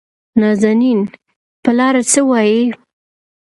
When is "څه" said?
2.03-2.07